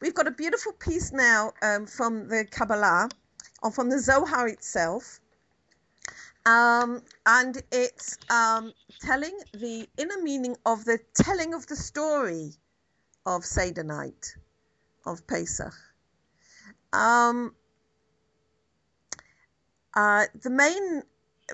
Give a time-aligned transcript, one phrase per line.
[0.00, 3.08] We've got a beautiful piece now um, from the Kabbalah,
[3.62, 5.20] or from the Zohar itself.
[6.46, 12.52] Um, and it's um, telling the inner meaning of the telling of the story
[13.26, 14.34] of Seder night
[15.04, 15.74] of Pesach.
[16.92, 17.54] Um,
[19.94, 21.02] uh, the main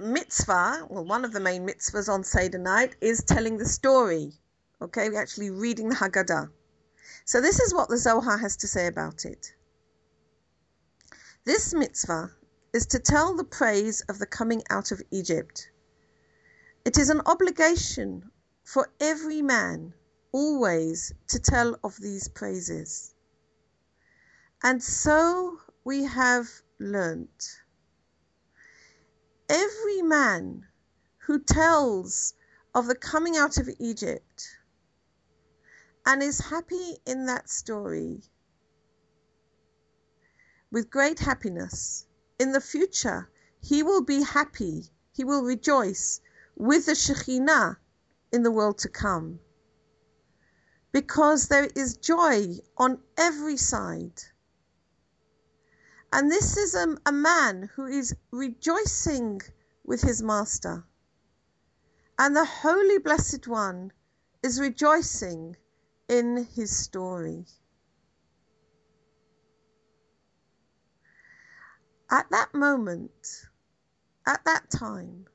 [0.01, 4.33] mitzvah, well, one of the main mitzvahs on Seder night is telling the story.
[4.81, 6.51] Okay, we're actually reading the Haggadah.
[7.25, 9.55] So this is what the Zohar has to say about it.
[11.45, 12.33] This mitzvah
[12.73, 15.71] is to tell the praise of the coming out of Egypt.
[16.85, 18.31] It is an obligation
[18.65, 19.95] for every man
[20.33, 23.15] always to tell of these praises.
[24.63, 26.49] And so we have
[26.79, 27.61] learnt.
[29.49, 30.67] Every man
[31.19, 32.35] who tells
[32.75, 34.57] of the coming out of Egypt
[36.07, 38.23] and is happy in that story
[40.75, 42.05] with great happiness
[42.37, 46.21] in the future, he will be happy, he will rejoice
[46.57, 47.77] with the Shekhinah
[48.33, 49.39] in the world to come.
[50.91, 54.21] Because there is joy on every side.
[56.13, 59.43] And this is a, a man who is rejoicing
[59.85, 60.85] with his master.
[62.19, 63.93] And the Holy Blessed One
[64.43, 65.57] is rejoicing
[66.19, 67.45] in his story.
[72.11, 73.49] At that moment,
[74.27, 75.27] at that time,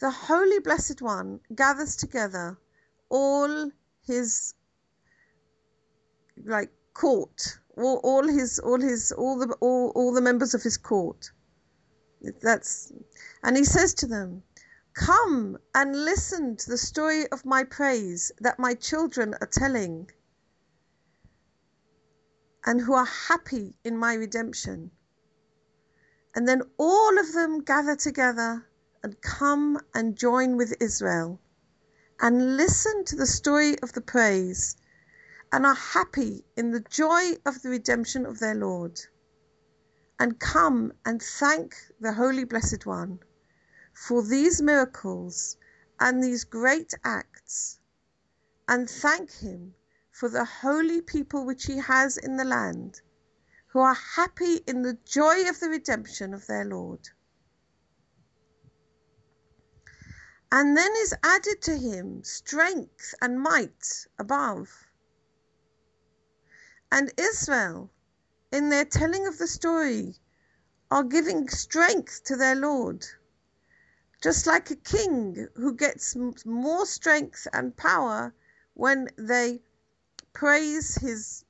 [0.00, 2.58] the Holy Blessed One gathers together
[3.08, 3.70] all
[4.06, 4.54] his
[6.44, 10.76] like court, all, all his all his all the all, all the members of his
[10.76, 11.32] court.
[12.40, 12.92] That's
[13.42, 14.42] and he says to them,
[14.96, 20.10] Come and listen to the story of my praise that my children are telling
[22.64, 24.90] and who are happy in my redemption.
[26.34, 28.66] And then all of them gather together
[29.02, 31.40] and come and join with Israel
[32.18, 34.78] and listen to the story of the praise
[35.52, 38.98] and are happy in the joy of the redemption of their Lord.
[40.18, 43.20] And come and thank the Holy Blessed One
[43.96, 45.56] for these miracles
[45.98, 47.80] and these great acts,
[48.68, 49.74] and thank Him
[50.12, 53.00] for the holy people which He has in the land
[53.68, 57.08] who are happy in the joy of the redemption of their Lord.
[60.50, 64.70] And then is added to him strength and might above.
[66.90, 67.90] And Israel,
[68.52, 70.14] in their telling of the story,
[70.90, 73.04] are giving strength to their Lord.
[74.26, 78.34] Just like a king who gets more strength and power
[78.74, 79.62] when they
[80.32, 81.44] praise his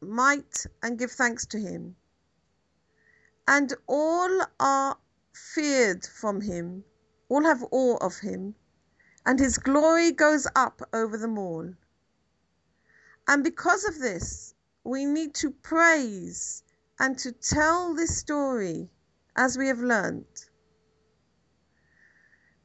[0.00, 1.96] might and give thanks to him.
[3.46, 4.96] And all are
[5.34, 6.86] feared from him,
[7.28, 8.54] all have awe of him,
[9.26, 11.74] and his glory goes up over them all.
[13.28, 16.62] And because of this, we need to praise
[16.98, 18.88] and to tell this story
[19.36, 20.48] as we have learnt.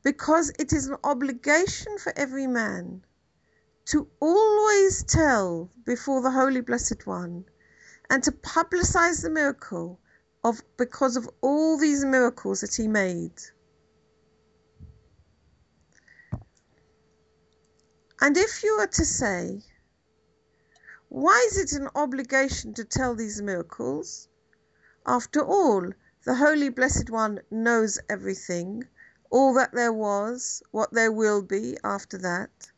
[0.09, 3.05] Because it is an obligation for every man
[3.85, 7.45] to always tell before the Holy Blessed One
[8.09, 9.99] and to publicize the miracle
[10.43, 13.39] of because of all these miracles that he made.
[18.19, 19.61] And if you were to say,
[21.09, 24.27] why is it an obligation to tell these miracles?
[25.05, 25.91] After all,
[26.25, 28.87] the Holy Blessed One knows everything,
[29.29, 32.71] all that there was, what there will be after that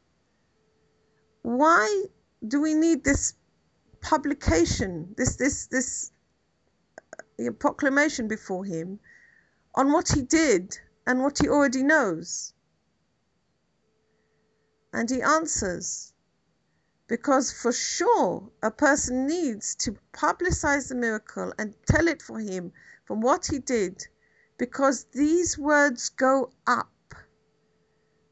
[1.44, 2.06] why
[2.48, 3.34] do we need this
[4.02, 6.12] publication, this this this
[7.40, 9.00] uh, proclamation before him
[9.74, 12.54] on what he did and what he already knows?
[14.94, 16.14] And he answers,
[17.08, 22.74] because for sure a person needs to publicize the miracle and tell it for him
[23.06, 24.08] from what he did,
[24.62, 27.16] because these words go up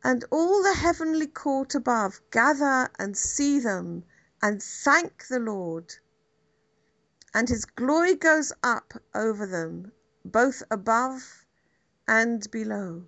[0.03, 4.03] and all the heavenly court above gather and see them
[4.39, 5.91] and thank the Lord.
[7.33, 9.91] And his glory goes up over them,
[10.23, 11.47] both above
[12.07, 13.01] and below.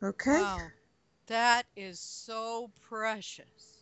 [0.00, 0.42] Okay?
[0.42, 0.70] Wow.
[1.26, 3.77] That is so precious.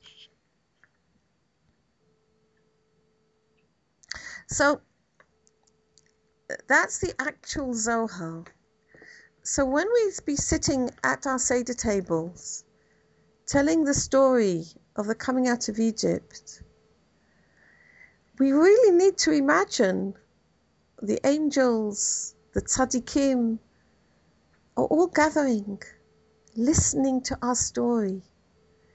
[4.47, 4.81] So
[6.69, 8.45] that's the actual Zohar.
[9.43, 12.65] So when we be sitting at our Seder tables,
[13.47, 14.65] telling the story
[14.97, 16.63] of the coming out of Egypt,
[18.39, 20.15] we really need to imagine
[21.03, 23.59] the angels, the tzaddikim,
[24.77, 25.81] are all gathering,
[26.57, 28.23] listening to our story,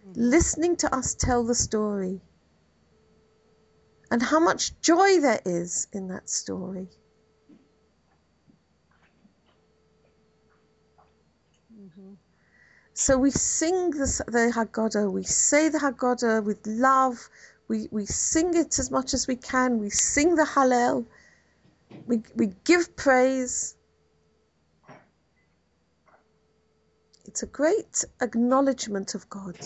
[0.04, 0.12] hmm.
[0.16, 2.22] listening to us tell the story,
[4.12, 6.90] and how much joy there is in that story.
[11.74, 12.14] Mm-hmm.
[12.94, 17.30] So we sing the, the Haggadah, we say the Haggadah with love,
[17.70, 21.06] we, we sing it as much as we can, we sing the Hallel,
[22.06, 23.76] we, we give praise.
[27.24, 29.58] It's a great acknowledgement of God.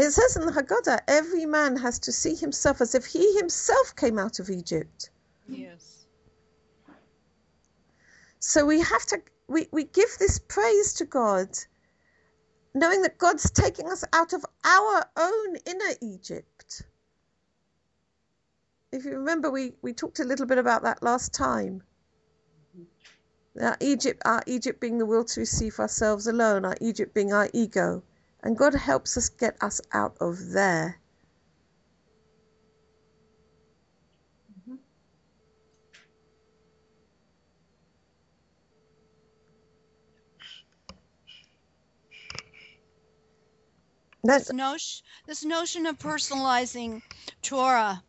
[0.00, 3.36] And it says in the Haggadah, every man has to see himself as if he
[3.36, 5.10] himself came out of Egypt.
[5.46, 6.06] Yes.
[8.38, 11.50] So we have to, we, we give this praise to God,
[12.72, 16.80] knowing that God's taking us out of our own inner Egypt.
[18.92, 21.82] If you remember, we, we talked a little bit about that last time.
[23.60, 27.50] Our Egypt, our Egypt being the will to receive ourselves alone, our Egypt being our
[27.52, 28.02] ego.
[28.42, 31.00] And God helps us get us out of there.
[44.22, 47.02] This notion, this notion of personalizing
[47.42, 48.02] Torah,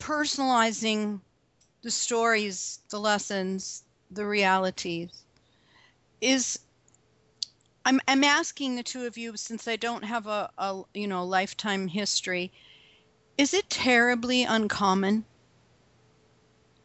[0.00, 1.20] personalizing
[1.82, 5.24] the stories, the lessons, the realities,
[6.20, 6.58] is
[7.84, 11.24] I'm I'm asking the two of you since I don't have a, a you know
[11.24, 12.52] lifetime history.
[13.38, 15.24] Is it terribly uncommon?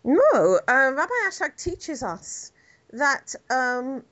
[0.05, 2.51] no, uh, Rabbi Ashlag teaches us
[2.91, 4.03] that um,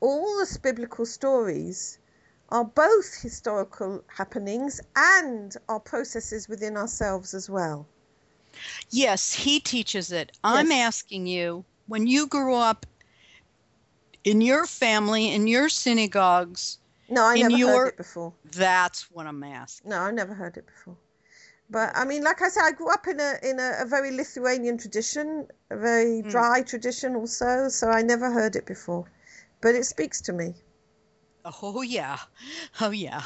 [0.00, 1.98] all the biblical stories
[2.48, 7.86] are both historical happenings and are processes within ourselves as well.
[8.90, 10.36] Yes, he teaches it.
[10.42, 12.84] I'm asking you, when you grew up
[14.30, 16.78] in your family, in your synagogues,
[17.10, 18.32] No, I In never your- heard it before.
[18.52, 19.90] that's what I'm asking.
[19.90, 20.96] No, I never heard it before.
[21.70, 24.10] But I mean, like I said, I grew up in a in a, a very
[24.10, 26.30] Lithuanian tradition, a very Mm.
[26.30, 27.68] dry tradition also.
[27.68, 29.04] So I never heard it before,
[29.62, 30.54] but it speaks to me.
[31.44, 32.18] Oh, yeah.
[32.80, 33.22] Oh, yeah.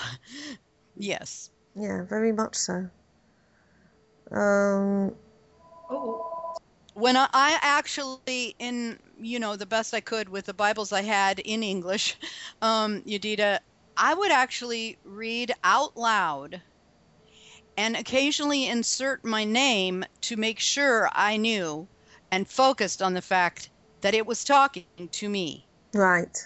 [0.96, 1.50] Yes.
[1.74, 2.88] Yeah, very much so.
[4.30, 5.14] Um,
[6.94, 11.02] When I, I actually, in, you know, the best I could with the Bibles I
[11.02, 12.16] had in English,
[12.62, 13.58] um, Yedida,
[13.96, 16.62] I would actually read out loud
[17.76, 21.90] and occasionally insert my name to make sure I knew
[22.30, 25.68] and focused on the fact that it was talking to me.
[25.94, 26.36] right,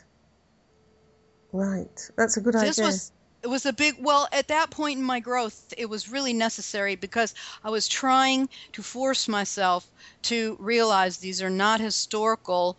[1.53, 2.01] right.
[2.17, 2.85] That's a good This idea.
[2.85, 6.33] was it was a big well at that point in my growth it was really
[6.33, 7.35] necessary because
[7.65, 9.87] i was trying to force myself
[10.23, 12.77] to realize these are not historical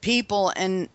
[0.00, 0.88] people and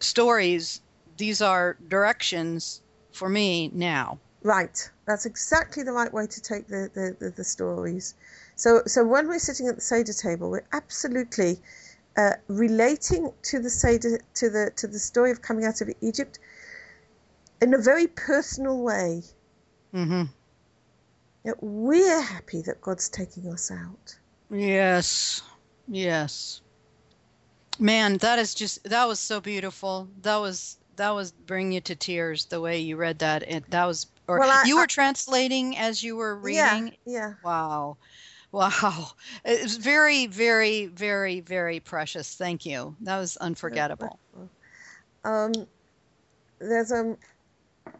[0.00, 0.80] stories
[1.16, 2.80] these are directions
[3.12, 4.90] for me now Right.
[5.06, 8.14] That's exactly the right way to take the, the, the, the stories.
[8.56, 11.60] So so when we're sitting at the Seder table, we're absolutely
[12.16, 16.38] uh, relating to the Seder to the to the story of coming out of Egypt
[17.62, 19.22] in a very personal way.
[19.94, 20.24] mm-hmm.
[21.44, 24.16] That we're happy that God's taking us out.
[24.50, 25.42] yes
[25.88, 26.60] yes
[27.78, 31.96] man that is just that was so beautiful that was that was bring you to
[31.96, 34.86] tears the way you read that it that was or Well, I- you were I-
[34.86, 37.34] translating as you were reading Yeah, yeah.
[37.44, 37.96] Wow.
[38.52, 39.08] Wow.
[39.46, 42.34] It was very, very, very, very precious.
[42.36, 42.94] Thank you.
[43.00, 44.18] That was unforgettable.
[45.24, 45.52] Um,
[46.60, 47.16] there's um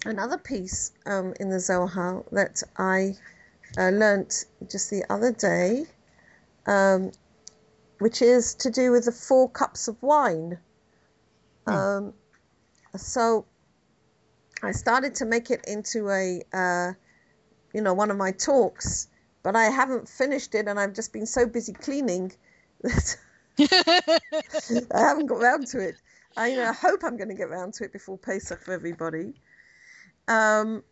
[0.04, 3.16] another piece um in the Zohar that I
[3.78, 5.86] uh, learnt just the other day,
[6.66, 7.12] um,
[7.98, 10.58] which is to do with the four cups of wine.
[11.66, 12.12] Um,
[12.96, 13.46] so
[14.62, 16.92] I started to make it into a, uh,
[17.72, 19.08] you know, one of my talks,
[19.42, 22.32] but I haven't finished it, and I've just been so busy cleaning
[22.82, 23.16] that
[24.94, 25.96] I haven't got round to it.
[26.36, 28.72] I you know, I hope I'm going to get round to it before Pesach for
[28.72, 29.34] everybody.
[30.28, 30.82] Um,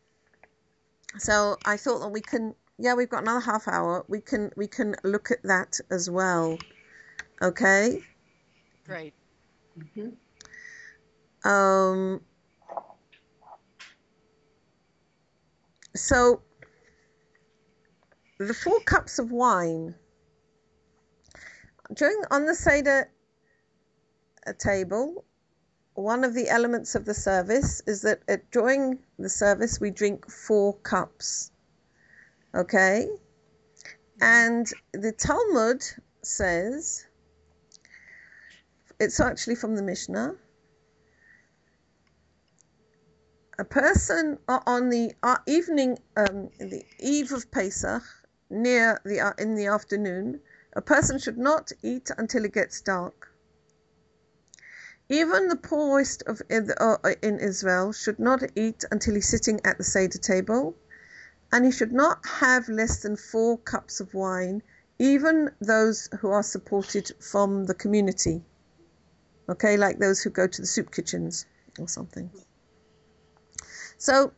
[1.18, 4.04] so I thought that we can, yeah, we've got another half hour.
[4.08, 6.58] We can we can look at that as well.
[7.42, 8.00] Okay.
[8.84, 9.14] Great.
[11.44, 12.20] Um,
[15.94, 16.42] so
[18.38, 19.94] the four cups of wine
[21.94, 23.10] during on the Seder
[24.46, 25.24] a table,
[26.00, 30.30] one of the elements of the service is that at, during the service we drink
[30.30, 31.52] four cups.
[32.54, 33.08] Okay?
[34.20, 35.84] And the Talmud
[36.22, 37.06] says,
[38.98, 40.36] it's actually from the Mishnah.
[43.58, 48.02] A person on the uh, evening, um, the eve of Pesach,
[48.48, 50.40] near the uh, in the afternoon,
[50.74, 53.29] a person should not eat until it gets dark.
[55.12, 59.82] Even the poorest of uh, in Israel should not eat until he's sitting at the
[59.82, 60.76] Seder table,
[61.50, 64.62] and he should not have less than four cups of wine,
[65.00, 68.44] even those who are supported from the community.
[69.48, 71.44] Okay, like those who go to the soup kitchens
[71.76, 72.30] or something.
[73.98, 74.32] So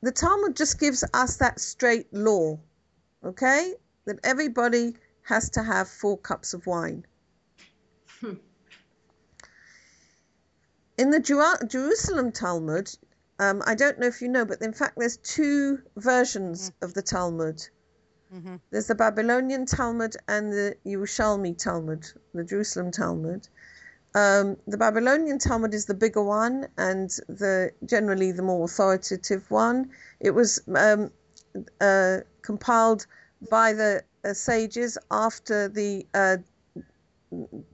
[0.00, 2.58] the Talmud just gives us that straight law,
[3.22, 3.74] okay,
[4.06, 7.04] that everybody has to have four cups of wine.
[8.20, 8.36] Hmm.
[10.98, 12.90] In the Jer- Jerusalem Talmud,
[13.38, 16.84] um, I don't know if you know, but in fact, there's two versions mm-hmm.
[16.84, 17.62] of the Talmud.
[18.34, 18.56] Mm-hmm.
[18.70, 23.48] There's the Babylonian Talmud and the Yerushalmi Talmud, the Jerusalem Talmud.
[24.14, 29.90] Um, the Babylonian Talmud is the bigger one and the generally the more authoritative one.
[30.18, 31.12] It was um,
[31.80, 33.06] uh, compiled
[33.48, 36.38] by the uh, sages after the uh,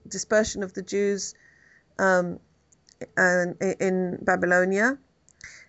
[0.06, 1.34] dispersion of the Jews
[1.98, 2.38] um,
[3.80, 4.98] in Babylonia.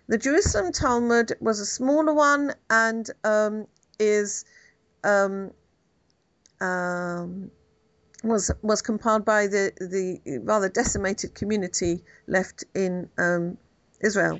[0.08, 3.66] The Jerusalem Talmud was a smaller one and um,
[3.98, 4.44] is
[5.02, 5.50] um,
[6.60, 7.50] um,
[8.22, 13.58] was was compiled by the the rather decimated community left in um,
[14.00, 14.38] Israel.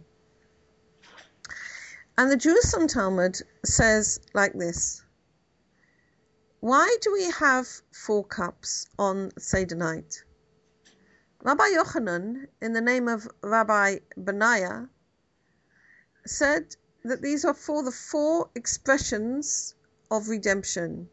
[2.19, 5.03] And the Jerusalem Talmud says like this
[6.61, 10.25] why do we have four cups on Seder night?
[11.47, 14.89] Rabbi Yochanan, in the name of Rabbi Benaiah,
[16.27, 16.75] said
[17.05, 19.77] that these are for the four expressions
[20.11, 21.09] of redemption,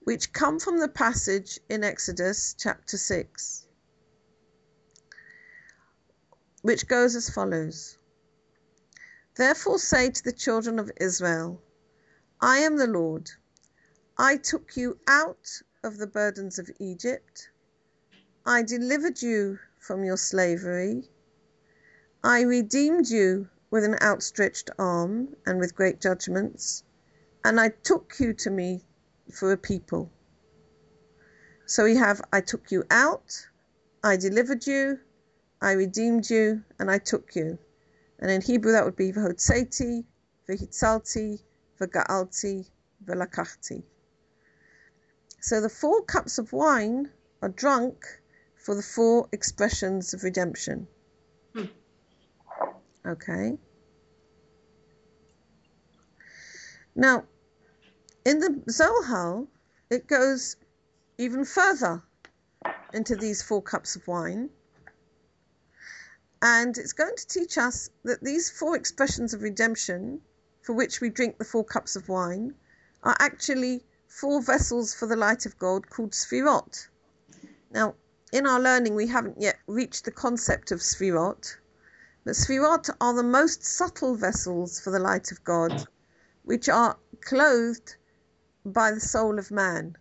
[0.00, 3.66] which come from the passage in Exodus chapter 6,
[6.60, 7.96] which goes as follows
[9.36, 11.62] Therefore say to the children of Israel,
[12.42, 13.30] I am the Lord
[14.18, 17.48] I took you out of the burdens of Egypt.
[18.46, 21.08] I delivered you from your slavery.
[22.22, 26.84] I redeemed you with an outstretched arm and with great judgments,
[27.42, 28.84] and I took you to me
[29.32, 30.12] for a people.
[31.64, 33.48] So we have I took you out,
[34.02, 35.00] I delivered you,
[35.62, 37.58] I redeemed you, and I took you.
[38.18, 40.04] And in Hebrew that would be V'hotzeti,
[40.46, 41.40] V'hitzalti,
[41.80, 42.68] V'ga'alti,
[43.06, 43.84] V'lakachti.
[45.40, 47.10] So the four cups of wine
[47.40, 48.04] are drunk
[48.64, 50.88] for the four expressions of redemption.
[51.54, 51.64] Hmm.
[53.06, 53.58] Okay.
[56.96, 57.24] Now,
[58.24, 59.46] in the Zohar,
[59.90, 60.56] it goes
[61.18, 62.02] even further
[62.94, 64.48] into these four cups of wine.
[66.40, 70.22] And it's going to teach us that these four expressions of redemption,
[70.62, 72.54] for which we drink the four cups of wine,
[73.02, 76.88] are actually four vessels for the light of God called Sfirot.
[77.70, 77.96] Now,
[78.34, 81.56] in our learning, we haven't yet reached the concept of Sfirot,
[82.24, 85.86] but Sfirot are the most subtle vessels for the light of God,
[86.42, 87.94] which are clothed
[88.64, 89.96] by the soul of man.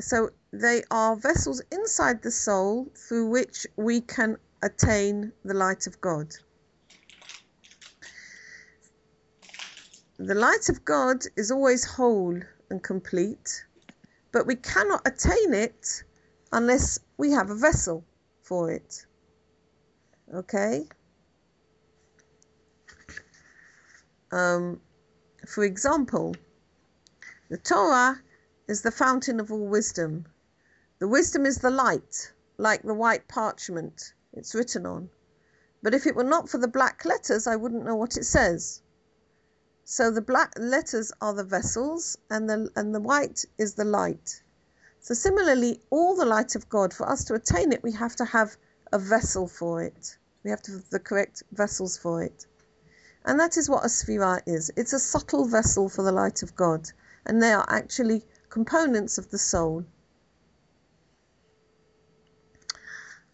[0.00, 6.00] So they are vessels inside the soul through which we can attain the light of
[6.00, 6.34] God.
[10.18, 13.66] The light of God is always whole and complete,
[14.32, 16.02] but we cannot attain it
[16.52, 18.04] unless we have a vessel
[18.42, 19.06] for it.
[20.32, 20.86] Okay?
[24.30, 24.80] Um,
[25.46, 26.34] for example,
[27.48, 28.20] the Torah
[28.68, 30.26] is the fountain of all wisdom.
[30.98, 35.08] The wisdom is the light, like the white parchment it's written on.
[35.82, 38.82] But if it were not for the black letters, I wouldn't know what it says.
[39.84, 44.42] So the black letters are the vessels and the and the white is the light.
[45.06, 48.24] So similarly, all the light of God, for us to attain it, we have to
[48.24, 48.56] have
[48.92, 50.18] a vessel for it.
[50.42, 52.46] We have to have the correct vessels for it.
[53.24, 54.72] And that is what a sphira is.
[54.76, 56.90] It's a subtle vessel for the light of God.
[57.24, 59.84] And they are actually components of the soul.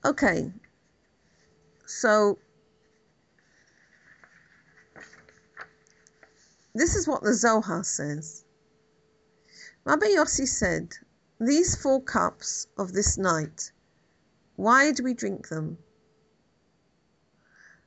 [0.04, 0.52] Okay.
[1.86, 2.36] So
[6.74, 8.44] this is what the Zohar says.
[9.86, 10.92] Rabbi Yossi said,
[11.44, 13.72] These four cups of this night,
[14.54, 15.78] why do we drink them?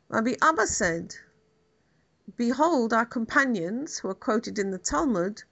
[0.10, 1.16] Rabbi Abba said,
[2.36, 5.44] Behold, our companions, who are quoted in the Talmud,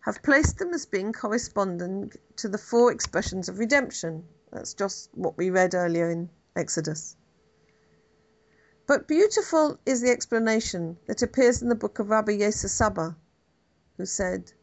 [0.00, 4.26] have placed them as being corresponding to the four expressions of redemption.
[4.50, 7.18] That's just what we read earlier in Exodus.
[8.86, 13.14] But beautiful is the explanation that appears in the book of Rabbi Yosef Saba,
[13.98, 14.54] who said,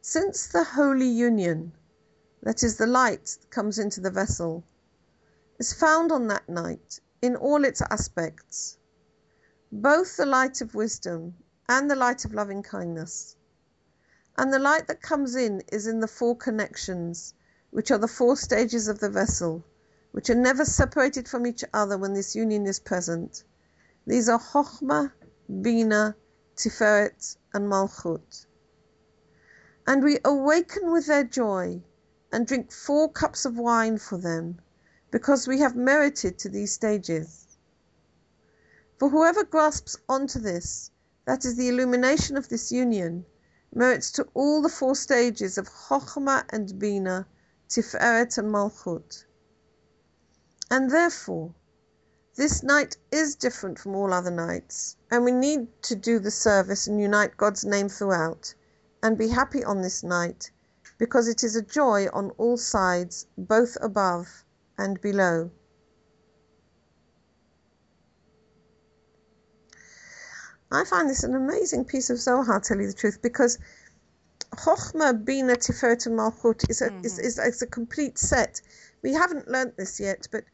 [0.00, 1.74] Since the holy union,
[2.42, 4.64] that is the light that comes into the vessel,
[5.58, 8.78] is found on that night in all its aspects,
[9.72, 11.34] both the light of wisdom
[11.68, 13.36] and the light of loving kindness,
[14.36, 17.34] and the light that comes in is in the four connections,
[17.70, 19.64] which are the four stages of the vessel
[20.12, 23.44] which are never separated from each other when this union is present.
[24.06, 25.12] These are Chokhmah,
[25.60, 26.16] Bina,
[26.56, 28.46] Tiferet, and Malchut.
[29.86, 31.82] And we awaken with their joy
[32.32, 34.58] and drink four cups of wine for them,
[35.10, 37.46] because we have merited to these stages.
[38.98, 40.90] For whoever grasps onto this,
[41.24, 43.24] that is the illumination of this union,
[43.74, 47.26] merits to all the four stages of Chokhmah and Bina,
[47.68, 49.24] Tiferet and Malchut.
[50.70, 51.54] And therefore,
[52.34, 56.86] this night is different from all other nights, and we need to do the service
[56.86, 58.54] and unite God's name throughout,
[59.02, 60.50] and be happy on this night,
[60.98, 64.44] because it is a joy on all sides, both above
[64.76, 65.50] and below.
[70.70, 73.58] I find this an amazing piece of Zohar, tell you the truth, because
[74.54, 77.04] Chochmah, Bina, Tiferet, and Malchut is a, mm-hmm.
[77.06, 78.60] is, is, is a complete set.
[79.02, 80.44] We haven't learnt this yet, but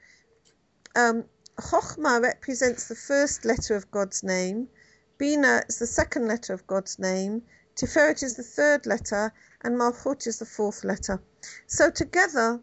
[0.94, 1.24] um,
[1.58, 4.68] Chochmah represents the first letter of God's name,
[5.16, 7.42] Bina is the second letter of God's name,
[7.76, 11.20] Tiferet is the third letter, and Malchut is the fourth letter.
[11.66, 12.60] So together,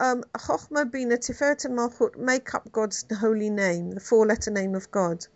[0.00, 0.22] um,
[0.90, 5.26] Bina, Tiferet, and Malchut make up God's holy name, the four-letter name of God.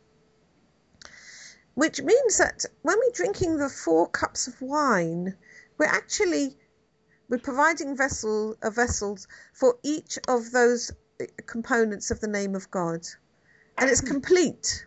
[1.74, 5.37] Which means that when we're drinking the four cups of wine,
[5.78, 6.57] we're actually
[7.28, 10.92] we're providing vessel uh, vessels for each of those
[11.46, 13.07] components of the name of God.
[13.78, 14.85] And it's complete.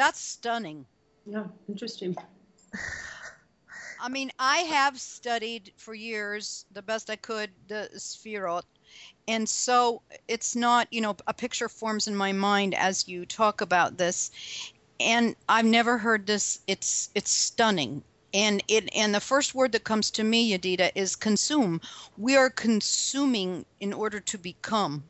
[0.00, 0.86] That's stunning.
[1.26, 2.16] Yeah, interesting.
[4.00, 8.62] I mean, I have studied for years the best I could the Sefirot.
[9.28, 13.60] And so it's not, you know, a picture forms in my mind as you talk
[13.60, 14.30] about this.
[15.00, 16.60] And I've never heard this.
[16.66, 21.14] It's it's stunning and it and the first word that comes to me Yedida is
[21.14, 21.78] consume
[22.16, 25.04] we are consuming in order to become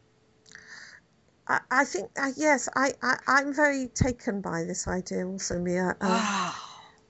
[1.50, 5.96] i, I think uh, yes I, I am very taken by this idea also mia.
[6.00, 6.52] Um,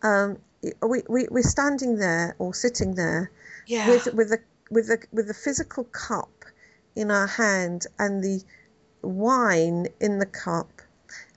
[0.03, 0.39] um,
[0.87, 3.31] we, we we're standing there or sitting there
[3.67, 3.89] yeah.
[3.89, 6.45] with with the with the with the physical cup
[6.97, 8.43] in our hand and the
[9.03, 10.83] wine in the cup.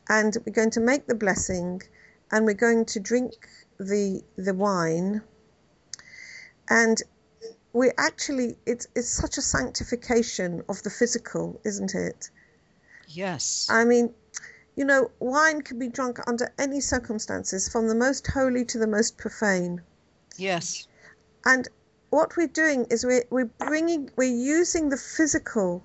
[0.09, 1.81] And we're going to make the blessing
[2.31, 3.33] and we're going to drink
[3.79, 5.21] the the wine.
[6.69, 7.01] And
[7.71, 12.29] we actually it's it's such a sanctification of the physical isn't it
[13.07, 13.67] yes.
[13.69, 14.13] I mean
[14.75, 18.87] you know wine can be drunk under any circumstances from the most holy to the
[18.87, 19.81] most profane.
[20.37, 20.87] Yes.
[21.45, 21.67] And
[22.09, 25.83] what we're doing is we're, we're bringing we're using the physical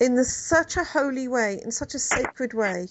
[0.00, 2.88] in the, such a holy way in such a sacred way.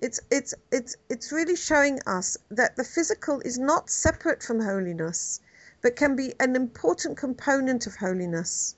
[0.00, 5.40] It's it's it's it's really showing us that the physical is not separate from holiness
[5.82, 8.74] but can be an important component of holiness.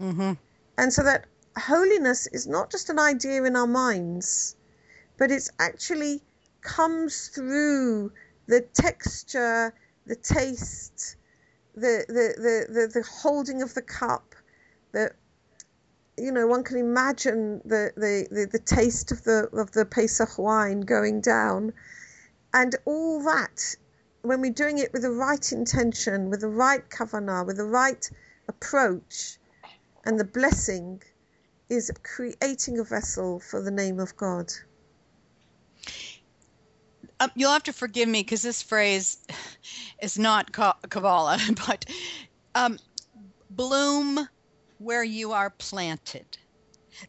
[0.00, 0.32] Mm-hmm.
[0.76, 1.24] and so that
[1.56, 4.56] holiness is not just an idea in our minds
[5.18, 6.22] but it's actually
[6.60, 8.12] comes through
[8.46, 9.72] the texture
[10.06, 11.16] the taste
[11.74, 14.34] the the the, the, holding of the cup
[14.92, 15.10] the
[16.18, 20.38] you know, one can imagine the, the, the, the, taste of the of the Pesach
[20.38, 21.72] wine going down,
[22.54, 23.76] and all that
[24.22, 28.08] when we're doing it with the right intention, with the right kavanah, with the right
[28.48, 29.38] approach,
[30.04, 31.02] and the blessing
[31.68, 34.52] is creating a vessel for the name of God.
[37.18, 39.18] Um, you'll have to forgive me because this phrase
[40.02, 41.86] is not Kabbalah, but
[42.54, 42.78] um,
[43.50, 44.28] bloom
[44.78, 46.38] where you are planted.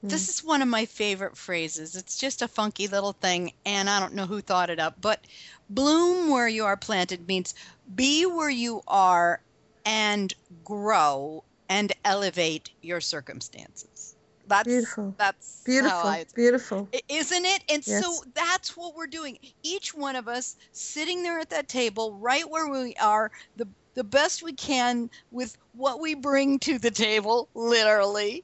[0.03, 0.09] Mm.
[0.09, 1.95] This is one of my favorite phrases.
[1.95, 5.25] It's just a funky little thing, and I don't know who thought it up, but
[5.69, 7.53] bloom where you are planted means
[7.95, 9.41] be where you are
[9.85, 14.16] and grow and elevate your circumstances.
[14.47, 15.15] That's Beautiful.
[15.17, 16.17] That's Beautiful.
[16.36, 16.89] Beautiful.
[17.10, 17.63] Isn't it?
[17.69, 19.38] And so that's what we're doing.
[19.63, 24.03] Each one of us sitting there at that table, right where we are, the the
[24.03, 28.43] best we can with what we bring to the table, literally.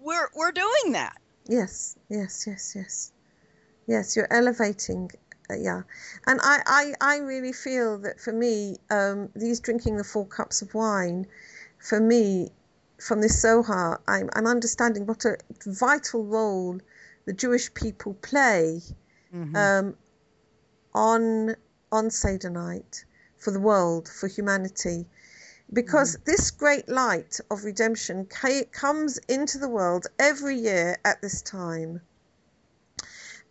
[0.00, 1.16] We're we're doing that.
[1.48, 3.12] Yes, yes, yes, yes.
[3.86, 5.10] Yes, you're elevating.
[5.48, 5.82] Uh, yeah.
[6.26, 10.60] And I, I, I really feel that for me, um, these drinking the four cups
[10.60, 11.26] of wine,
[11.78, 12.50] for me,
[12.98, 16.80] from this Zohar, I'm, I'm understanding what a vital role
[17.26, 18.80] the Jewish people play
[19.54, 19.96] um,
[20.94, 21.56] on
[21.92, 23.04] on Seder night
[23.36, 25.06] for the world, for humanity,
[25.72, 28.26] because this great light of redemption
[28.72, 32.00] comes into the world every year at this time.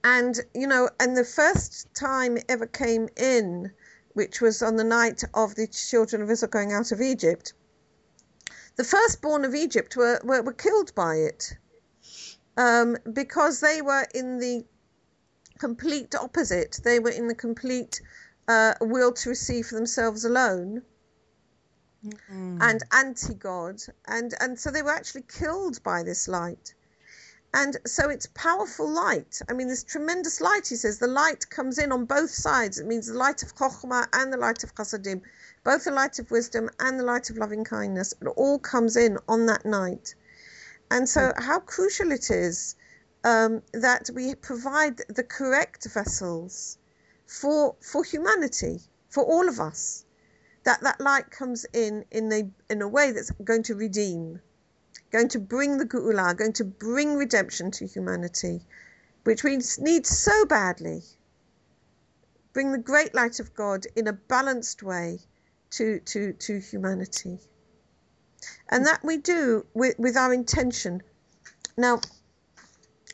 [0.04, 3.72] And you know, and the first time it ever came in,
[4.14, 7.54] which was on the night of the children of Israel going out of Egypt,
[8.76, 11.58] the firstborn of Egypt were, were, were killed by it
[12.58, 14.66] um, because they were in the
[15.58, 16.80] complete opposite.
[16.84, 18.02] They were in the complete
[18.48, 20.84] uh, will to receive for themselves alone
[22.62, 26.75] and anti God, and and so they were actually killed by this light.
[27.56, 29.42] And so it's powerful light.
[29.48, 30.68] I mean, this tremendous light.
[30.68, 32.80] He says the light comes in on both sides.
[32.80, 35.22] It means the light of chokhmah and the light of chasadim,
[35.64, 38.14] both the light of wisdom and the light of loving kindness.
[38.22, 40.16] It all comes in on that night.
[40.92, 42.76] And so, how crucial it is
[43.24, 46.78] um, that we provide the correct vessels
[47.26, 50.04] for for humanity, for all of us.
[50.66, 54.42] That that light comes in in a in a way that's going to redeem,
[55.12, 58.62] going to bring the Geula, going to bring redemption to humanity,
[59.24, 61.04] which we need so badly.
[62.54, 65.20] Bring the great light of God in a balanced way
[65.72, 67.40] to to to humanity,
[68.70, 71.04] and that we do with with our intention.
[71.78, 72.00] Now,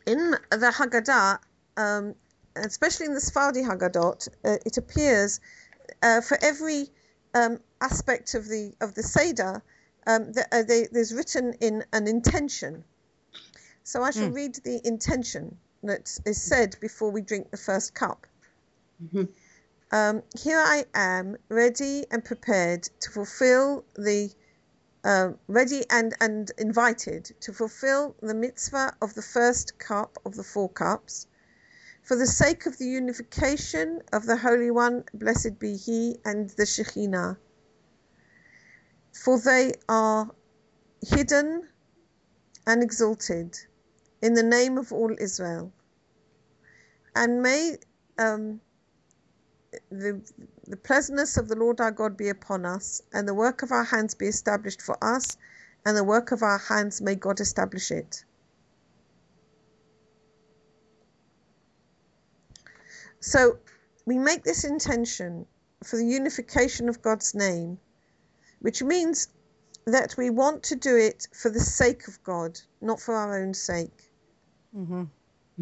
[0.05, 1.39] in the Haggadah,
[1.77, 2.15] um,
[2.55, 5.39] especially in the Sephardi Haggadot, uh, it appears
[6.03, 6.89] uh, for every
[7.33, 9.63] um, aspect of the of the Seder,
[10.07, 12.83] um, the, uh, they, there's written in an intention.
[13.83, 18.27] So I shall read the intention that is said before we drink the first cup.
[19.91, 24.31] Um, here I am, ready and prepared to fulfill the
[25.03, 30.43] uh, ready and, and invited to fulfill the mitzvah of the first cup of the
[30.43, 31.27] four cups,
[32.03, 36.63] for the sake of the unification of the Holy One, blessed be He, and the
[36.63, 37.37] Shekhinah.
[39.13, 40.29] For they are
[41.07, 41.67] hidden
[42.67, 43.57] and exalted
[44.21, 45.71] in the name of all Israel.
[47.15, 47.77] And may
[48.17, 48.61] um,
[49.89, 50.21] the,
[50.67, 53.83] the pleasantness of the Lord our God be upon us, and the work of our
[53.83, 55.37] hands be established for us,
[55.85, 58.23] and the work of our hands may God establish it.
[63.19, 63.57] So
[64.05, 65.45] we make this intention
[65.83, 67.79] for the unification of God's name,
[68.61, 69.27] which means
[69.85, 73.53] that we want to do it for the sake of God, not for our own
[73.53, 74.11] sake.
[74.75, 75.03] Mm-hmm.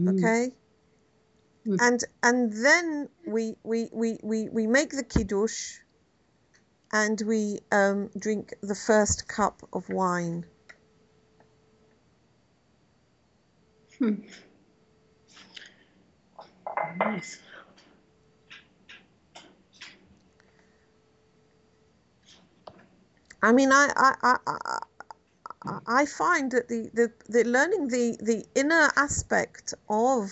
[0.08, 0.48] Okay?
[0.48, 0.54] Mm.
[1.68, 1.78] Mm.
[1.82, 5.80] And and then we we, we, we, we make the kiddush
[6.92, 10.46] and we um, drink the first cup of wine.
[14.00, 14.16] Hmm.
[16.98, 17.40] Nice.
[23.42, 24.80] I mean, I I, I, I, I-
[25.88, 30.32] I find that the, the, the learning the, the inner aspect of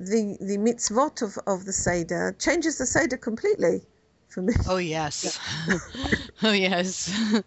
[0.00, 3.82] the the mitzvot of, of the Seder changes the Seder completely
[4.28, 4.54] for me.
[4.68, 5.38] Oh yes.
[6.42, 7.12] oh yes.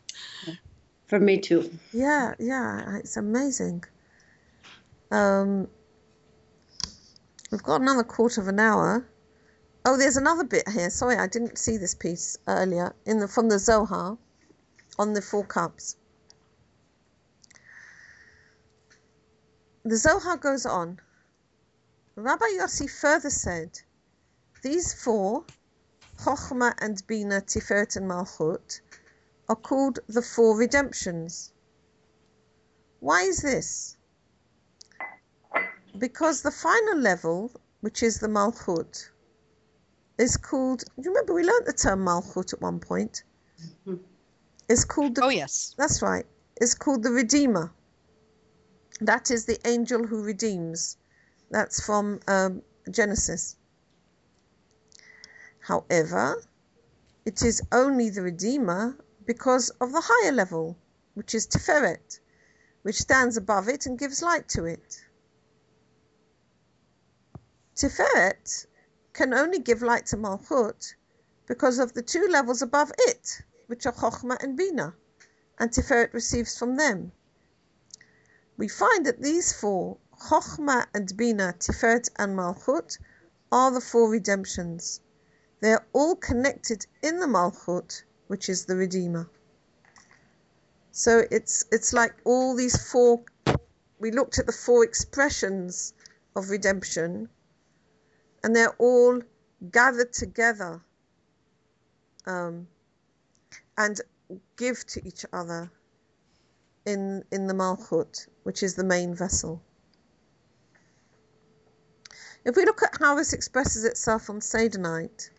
[1.08, 1.70] For me too.
[1.92, 3.84] Yeah, yeah, it's amazing.
[5.12, 5.68] Um,
[7.52, 9.06] we've got another quarter of an hour.
[9.86, 10.90] Oh, there's another bit here.
[10.90, 14.18] Sorry, I didn't see this piece earlier in the from the Zohar
[14.98, 15.98] on the four cups.
[19.86, 21.00] The Zohar goes on.
[22.16, 23.82] Rabbi Yossi further said,
[24.62, 25.46] These four,
[26.20, 28.80] Chochmah and Bina, Tiferet and Malchut,
[29.50, 31.52] are called the four redemptions.
[33.00, 33.98] Why is this?
[35.98, 37.52] Because the final level,
[37.82, 39.10] which is the Malchut,
[40.18, 40.84] is called.
[40.98, 43.24] You remember we learnt the term Malchut at one point?
[43.86, 43.96] Mm-hmm.
[44.70, 45.76] Is called the Oh yes.
[45.78, 46.26] that's right.
[46.56, 47.72] It's called the Redeemer.
[49.02, 50.98] That is the angel who redeems.
[51.50, 53.58] That's from um, Genesis.
[55.60, 56.42] However,
[57.26, 60.78] it is only the Redeemer because of the higher level,
[61.14, 62.20] which is Tiferet,
[62.82, 65.02] which stands above it and gives light to it.
[67.76, 68.66] Tiferet
[69.14, 70.96] can only give light to Malchut
[71.48, 73.42] because of the two levels above it,
[73.74, 74.94] which are Chokhmah and Bina,
[75.58, 77.12] and Tiferet receives from them.
[78.56, 79.98] We find that these four,
[80.30, 83.00] Chokhmah and Bina, Tiferet and Malchut,
[83.52, 85.02] are the four redemptions.
[85.60, 89.28] They are all connected in the Malchut, which is the Redeemer.
[90.92, 93.24] So it's it's like all these four.
[93.98, 95.96] We looked at the four expressions
[96.36, 97.28] of redemption,
[98.44, 99.24] and they're all
[99.72, 100.84] gathered together
[102.28, 102.68] um,
[103.78, 104.00] and
[104.58, 105.72] give to each other
[106.86, 109.62] in in the Malchut, which is the main vessel.
[112.46, 115.30] If we look at how this expresses itself on Seder night,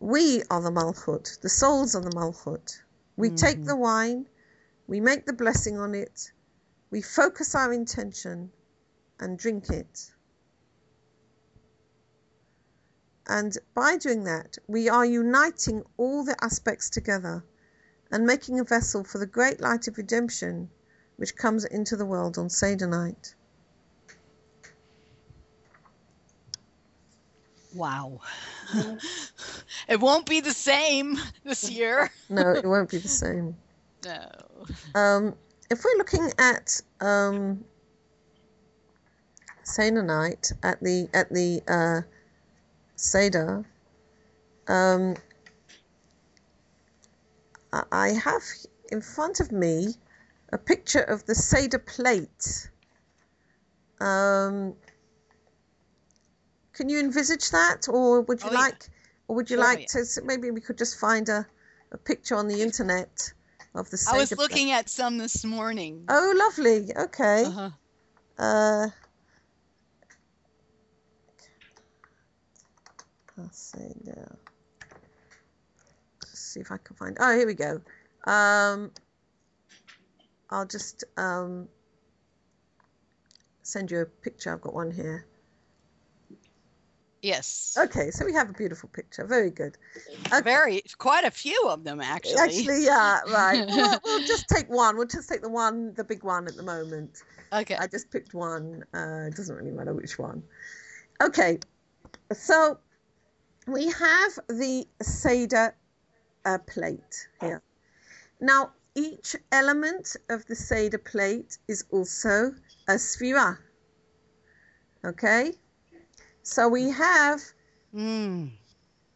[0.00, 2.80] we are the Malchut, the souls are the Malchut.
[3.16, 3.36] We mm-hmm.
[3.36, 4.28] take the wine,
[4.88, 6.32] we make the blessing on it,
[6.90, 8.50] we focus our intention
[9.20, 10.10] and drink it.
[13.28, 17.44] And by doing that, we are uniting all the aspects together
[18.10, 20.70] and making a vessel for the great light of redemption
[21.16, 23.34] which comes into the world on Seder night.
[27.74, 28.20] Wow.
[29.88, 32.10] it won't be the same this year.
[32.28, 33.56] no, it won't be the same.
[34.04, 34.30] No.
[34.94, 35.34] Um,
[35.68, 37.64] if we're looking at um,
[39.64, 42.02] Seder night at the at the uh,
[42.96, 43.64] Seder,
[44.68, 45.14] um,
[47.92, 48.42] I have
[48.90, 49.94] in front of me
[50.52, 52.70] a picture of the Seder plate.
[54.00, 54.74] Um,
[56.72, 58.94] can you envisage that, or would you oh, like, yeah.
[59.28, 60.04] or would you like to?
[60.24, 61.46] Maybe we could just find a,
[61.92, 63.32] a picture on the internet
[63.74, 64.02] of the.
[64.10, 66.04] I was looking at some this morning.
[66.08, 66.94] Oh, lovely.
[66.96, 67.44] Okay.
[67.44, 67.70] Uh-huh.
[68.38, 68.88] Uh,
[73.36, 74.36] let's see now.
[76.22, 77.16] Let's see if I can find.
[77.20, 77.80] Oh, here we go.
[78.24, 78.90] Um,
[80.50, 81.68] I'll just um,
[83.62, 84.52] send you a picture.
[84.52, 85.26] I've got one here.
[87.22, 87.76] Yes.
[87.76, 89.26] Okay, so we have a beautiful picture.
[89.26, 89.76] Very good.
[90.26, 90.42] Okay.
[90.42, 92.38] Very, quite a few of them actually.
[92.38, 93.66] Actually, yeah, right.
[93.68, 94.96] we'll, we'll, just take one.
[94.96, 97.22] We'll just take the one, the big one at the moment.
[97.52, 97.74] Okay.
[97.74, 98.84] I just picked one.
[98.94, 100.42] Uh, it doesn't really matter which one.
[101.20, 101.58] Okay,
[102.32, 102.78] so
[103.66, 105.74] we have the Seder
[106.44, 107.62] uh, plate here.
[108.40, 112.54] Now, each element of the Seder plate is also
[112.88, 113.58] a sfira.
[115.04, 115.52] Okay?
[116.42, 117.40] So we have
[117.94, 118.50] mm.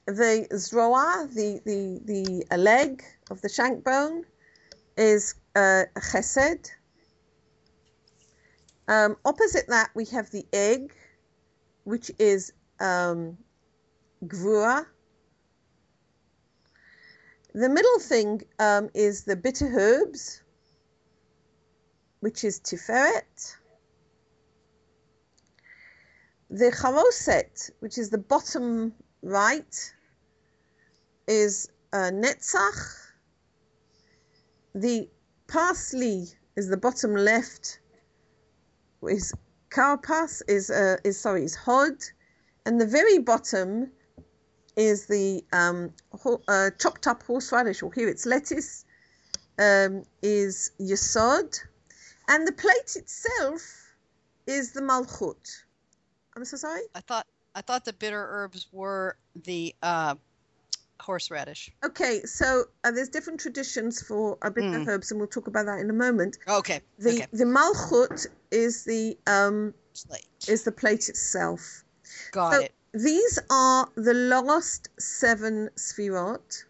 [0.07, 4.25] the zroa, the, the, the leg of the shank bone,
[4.97, 6.71] is uh, chesed.
[8.89, 10.93] Um, opposite that, we have the egg,
[11.85, 13.39] which is um,
[14.25, 14.87] gvura.
[17.55, 20.43] The middle thing um, is the bitter herbs,
[22.21, 23.57] which is tiferet.
[26.49, 29.95] The charoset, which is the bottom right,
[31.27, 32.97] is uh, netzach.
[34.75, 35.09] The
[35.49, 37.81] parsley is the bottom left.
[39.03, 39.33] Is
[39.71, 41.97] karpas is uh, is sorry is hod,
[42.67, 43.91] and the very bottom
[44.81, 48.85] is the um, ho- uh, chopped up horseradish, or here it's lettuce.
[49.59, 51.59] Um, is yesod,
[52.29, 53.61] and the plate itself
[54.47, 55.37] is the malchut.
[56.35, 56.81] I'm so sorry.
[56.95, 60.15] I thought I thought the bitter herbs were the uh,
[60.99, 61.71] horseradish.
[61.85, 64.89] Okay, so uh, there's different traditions for uh, bitter mm.
[64.89, 66.39] herbs, and we'll talk about that in a moment.
[66.49, 66.81] Okay.
[66.99, 67.27] The okay.
[67.31, 69.75] the malchut is the um
[70.09, 70.49] plate.
[70.49, 71.85] is the plate itself.
[72.33, 72.73] Got so it.
[72.93, 76.65] These are the last seven sfirot.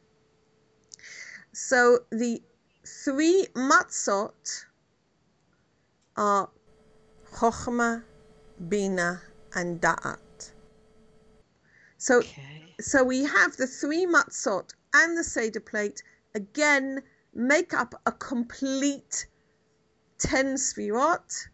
[1.52, 2.42] So the
[2.87, 4.66] three matzot
[6.16, 6.50] are
[7.33, 8.02] chokhmah,
[8.68, 9.22] bina,
[9.54, 10.52] and da'at.
[11.96, 12.74] So, okay.
[12.80, 16.02] so we have the three matzot and the seder plate
[16.35, 17.02] again
[17.33, 19.26] make up a complete
[20.18, 21.48] ten sfirot,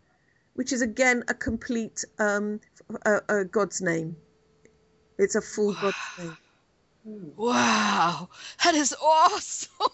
[0.55, 2.61] which is again a complete um,
[3.53, 4.17] God's name.
[5.19, 5.79] It's a full wow.
[5.81, 6.37] God's name.
[7.37, 8.29] Wow,
[8.65, 9.89] that is awesome.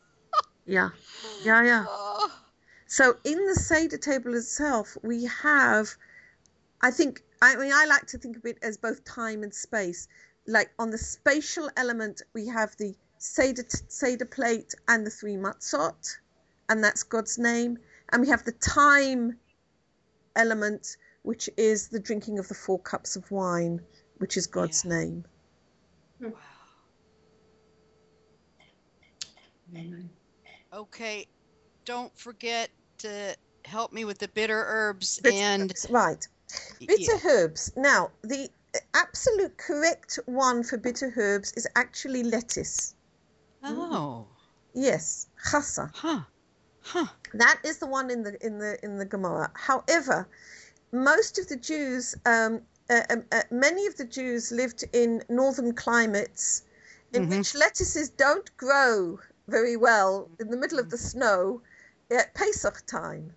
[0.66, 0.90] yeah,
[1.44, 1.84] yeah, yeah.
[1.88, 2.30] Oh.
[2.86, 5.88] So in the Seder table itself, we have,
[6.82, 10.08] I think, I mean, I like to think of it as both time and space.
[10.46, 16.16] Like on the spatial element, we have the Seder, Seder plate and the three matzot,
[16.68, 17.78] and that's God's name.
[18.10, 19.38] And we have the time
[20.34, 23.80] element, which is the drinking of the four cups of wine,
[24.18, 24.90] which is God's Yeah.
[24.90, 25.24] name.
[26.20, 26.32] Wow.
[29.74, 30.10] Amen.
[30.72, 31.26] Okay.
[31.84, 36.28] Don't forget to help me with the bitter herbs Bitter and herbs, right.
[36.86, 37.72] Bitter herbs.
[37.76, 38.50] Now, the
[38.94, 42.94] absolute correct one for bitter herbs is actually lettuce.
[43.62, 44.26] Oh.
[44.74, 45.90] Yes, chasa.
[45.94, 46.20] Huh.
[46.80, 47.06] Huh.
[47.34, 49.50] That is the one in the in the in the Gemara.
[49.54, 50.28] However,
[50.92, 55.74] most of the Jews, um, uh, um, uh, many of the Jews lived in northern
[55.74, 56.62] climates,
[57.12, 57.30] in Mhm.
[57.30, 61.62] which lettuces don't grow very well in the middle of the snow
[62.10, 63.34] at Pesach time.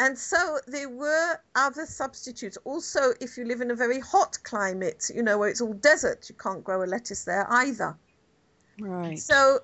[0.00, 2.56] And so there were other substitutes.
[2.64, 6.28] Also, if you live in a very hot climate, you know, where it's all desert,
[6.28, 7.96] you can't grow a lettuce there either.
[8.78, 9.18] Right.
[9.18, 9.60] So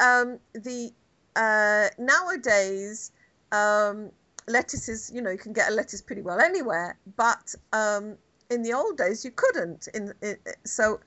[0.00, 0.92] um, the
[1.36, 3.12] uh, nowadays
[3.52, 4.10] um,
[4.48, 8.16] lettuces, you know, you can get a lettuce pretty well anywhere, but um,
[8.50, 9.88] in the old days you couldn't.
[9.94, 11.00] In, in so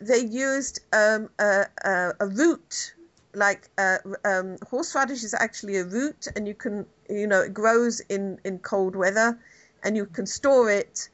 [0.00, 2.94] they used um, a, a, a root,
[3.34, 8.00] like uh, um, horseradish is actually a root, and you can, you know, it grows
[8.00, 9.38] in in cold weather,
[9.82, 11.08] and you can store it,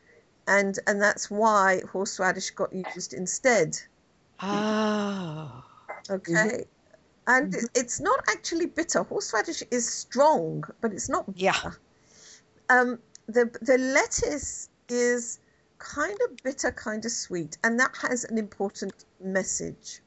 [0.47, 3.77] and and that's why horseradish got used instead.
[4.41, 5.65] Oh.
[6.11, 6.65] Okay.
[7.29, 9.03] And it- it's not actually bitter.
[9.05, 11.39] Horseradish is strong, but it's not bitter.
[11.39, 11.73] Yeah.
[12.71, 15.39] Um, the the lettuce is
[15.79, 20.01] kind of bitter, kind of sweet, and that has an important message.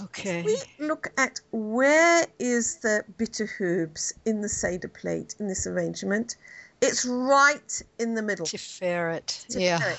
[0.00, 0.40] Okay.
[0.40, 0.46] If
[0.78, 6.36] We look at where is the bitter herbs in the Seder plate in this arrangement.
[6.80, 8.46] It's right in the middle.
[8.46, 9.26] Tiferet.
[9.26, 9.60] Tiferet.
[9.60, 9.96] Yeah.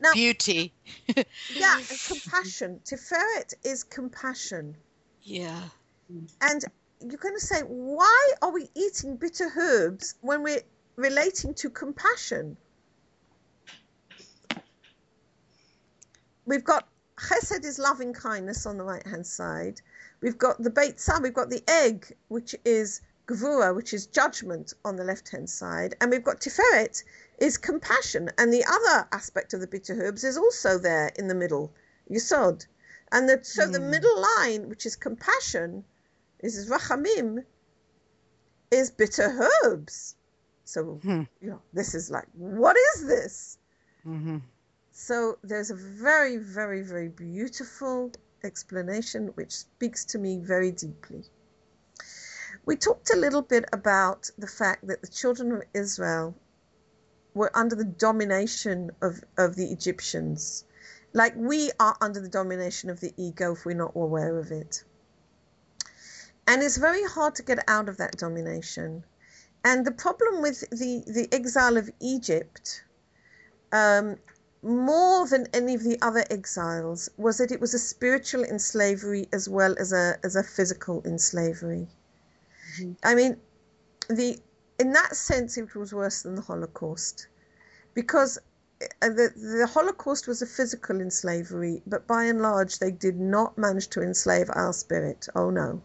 [0.00, 0.72] Now, Beauty.
[1.54, 2.80] yeah, and compassion.
[2.84, 4.76] Tiferet is compassion.
[5.22, 5.68] Yeah.
[6.40, 6.64] And
[7.00, 10.62] you're going to say, why are we eating bitter herbs when we're
[10.96, 12.56] relating to compassion?
[16.44, 19.80] We've got chesed is loving kindness on the right hand side.
[20.20, 24.96] We've got the beitzah, we've got the egg, which is gvura, which is judgment on
[24.96, 25.94] the left hand side.
[26.00, 27.02] And we've got tiferet,
[27.38, 28.30] is compassion.
[28.38, 31.72] And the other aspect of the bitter herbs is also there in the middle,
[32.10, 32.66] yisod.
[33.12, 33.90] And the, so the Mm.
[33.90, 35.84] middle line, which is compassion,
[36.42, 37.44] is rachamim,
[38.70, 40.16] is bitter herbs.
[40.64, 41.22] So, Hmm.
[41.40, 43.58] you know, this is like, what is this?
[44.06, 44.38] Mm-hmm.
[44.92, 48.12] So there's a very, very, very beautiful
[48.44, 51.24] explanation which speaks to me very deeply.
[52.64, 56.34] We talked a little bit about the fact that the children of Israel
[57.34, 60.64] were under the domination of, of the Egyptians.
[61.12, 64.84] Like we are under the domination of the ego if we're not aware of it.
[66.46, 69.04] And it's very hard to get out of that domination.
[69.64, 72.84] And the problem with the, the exile of Egypt,
[73.70, 74.16] um,
[74.62, 79.48] more than any of the other exiles, was that it was a spiritual enslavery as
[79.48, 81.88] well as a as a physical enslavery.
[82.78, 82.96] Mhm.
[83.04, 83.40] I mean,
[84.08, 84.40] the
[84.78, 87.28] in that sense, it was worse than the Holocaust,
[87.94, 88.38] because
[89.00, 93.56] uh, the the Holocaust was a physical enslavery, but by and large, they did not
[93.56, 95.28] manage to enslave our spirit.
[95.34, 95.82] Oh no,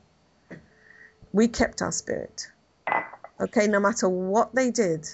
[1.37, 2.49] we kept our spirit.
[3.39, 5.07] Okay, no matter what they did,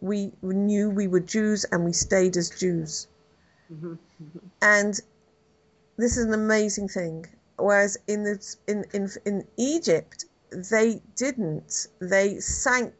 [0.00, 3.06] we knew we were Jews and we stayed as Jews.
[3.72, 3.98] Mhm.
[4.60, 5.00] And
[5.96, 7.26] this is an amazing thing.
[7.56, 10.26] Whereas in the in in in Egypt,
[10.74, 11.86] they didn't.
[12.00, 12.94] They sank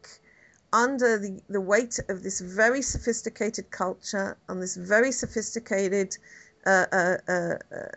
[0.71, 6.17] under the, the weight of this very sophisticated culture and this very sophisticated
[6.65, 7.87] uh, uh, uh, uh,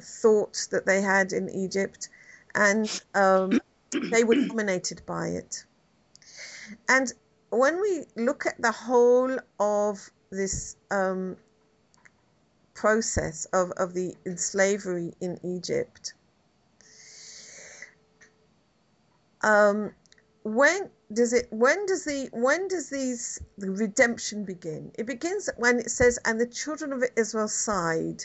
[0.00, 2.08] thought that they had in Egypt,
[2.54, 3.60] and um,
[3.92, 5.64] they were dominated by it.
[6.88, 7.12] And
[7.50, 11.36] when we look at the whole of this um,
[12.74, 16.14] process of, of the slavery in Egypt,
[19.42, 19.92] um,
[20.44, 25.78] when does it when does the when does these the redemption begin it begins when
[25.78, 28.24] it says and the children of israel sighed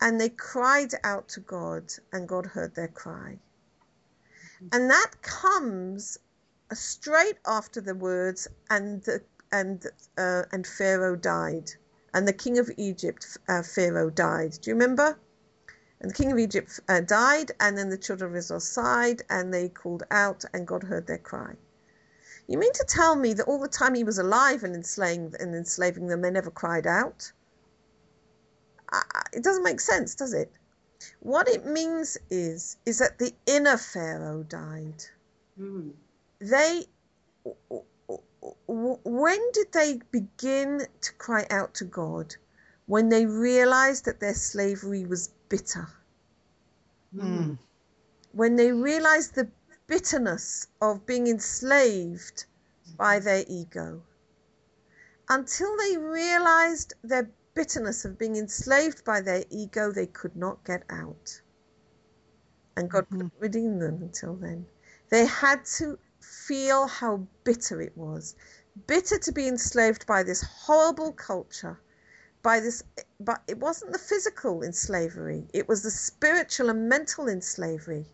[0.00, 3.38] and they cried out to god and god heard their cry
[4.70, 6.18] and that comes
[6.72, 9.06] straight after the words and
[9.50, 9.86] and
[10.16, 11.70] uh, and pharaoh died
[12.14, 15.18] and the king of egypt uh, pharaoh died do you remember
[16.02, 19.54] and the king of Egypt uh, died, and then the children of Israel sighed, and
[19.54, 21.54] they called out, and God heard their cry.
[22.48, 25.54] You mean to tell me that all the time he was alive and enslaving, and
[25.54, 27.30] enslaving them, they never cried out?
[29.32, 30.52] It doesn't make sense, does it?
[31.20, 35.04] What it means is, is that the inner Pharaoh died.
[35.58, 35.94] Mm.
[36.38, 36.86] they
[38.66, 42.34] when did they begin to cry out to God?
[42.86, 45.88] When they realized that their slavery was bitter.
[47.14, 47.58] Mm.
[48.32, 49.50] When they realized the
[49.86, 52.46] bitterness of being enslaved
[52.96, 54.02] by their ego.
[55.28, 60.84] Until they realized their bitterness of being enslaved by their ego, they could not get
[60.90, 61.40] out.
[62.76, 63.10] And God Mhm.
[63.10, 64.66] couldn't redeem them until then.
[65.10, 68.34] They had to feel how bitter it was.
[68.86, 71.78] Bitter to be enslaved by this horrible culture,
[72.42, 72.82] by this,
[73.20, 78.06] but it wasn't the physical in slavery, it was the spiritual and mental in slavery.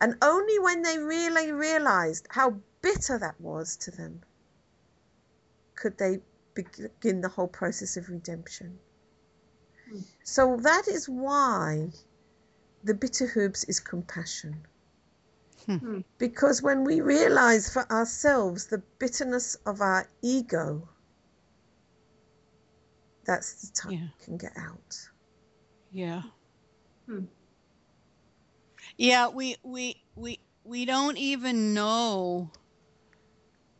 [0.00, 4.22] And only when they really realized how bitter that was to them
[5.74, 6.20] could they
[6.62, 8.78] begin the whole process of redemption.
[9.88, 10.00] Hmm.
[10.24, 11.90] So that is why
[12.84, 14.66] the bitter herbs is compassion.
[15.66, 16.00] Hmm.
[16.18, 20.88] Because when we realize for ourselves the bitterness of our ego,
[23.24, 24.08] that's the time Yeah.
[24.18, 24.96] we can get out.
[25.92, 26.22] Yeah.
[27.06, 27.24] Hmm.
[28.96, 32.50] Yeah, we we we we don't even know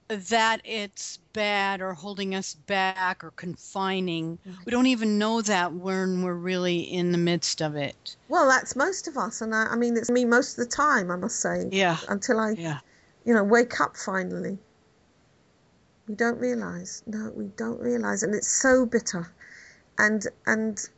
[0.08, 4.38] that it's bad or holding us back or confining.
[4.64, 8.16] We don't even know that when we're really in the midst of it.
[8.28, 11.10] Well, that's most of us, and I, I mean, it's me most of the time,
[11.10, 11.98] I must say, Yeah.
[12.08, 12.80] until I, Yeah.
[13.24, 14.58] you know, wake up finally.
[16.06, 17.02] We don't realize.
[17.06, 19.30] No, we don't realize, and it's so bitter,
[19.98, 20.88] and and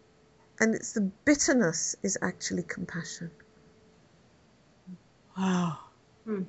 [0.61, 3.32] and it's the bitterness is actually compassion.
[5.36, 5.78] Wow.
[6.24, 6.42] Hmm.